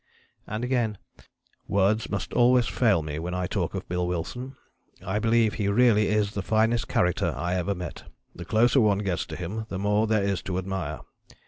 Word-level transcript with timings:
"Again: 0.47 0.97
"Words 1.67 2.09
must 2.09 2.33
always 2.33 2.65
fail 2.67 3.03
me 3.03 3.19
when 3.19 3.35
I 3.35 3.45
talk 3.45 3.75
of 3.75 3.87
Bill 3.87 4.07
Wilson. 4.07 4.55
I 5.05 5.19
believe 5.19 5.53
he 5.53 5.67
really 5.67 6.07
is 6.07 6.31
the 6.31 6.41
finest 6.41 6.87
character 6.87 7.35
I 7.37 7.53
ever 7.53 7.75
met 7.75 8.05
the 8.33 8.43
closer 8.43 8.81
one 8.81 8.97
gets 9.05 9.27
to 9.27 9.35
him 9.35 9.67
the 9.69 9.77
more 9.77 10.07
there 10.07 10.23
is 10.23 10.41
to 10.41 10.57
admire. 10.57 11.01